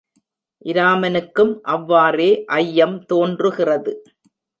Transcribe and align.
இராமனுக்கும் 0.65 1.51
அவ்வாறே 1.65 2.29
ஐயம் 2.55 2.97
தோன்றுகிறது. 3.05 3.93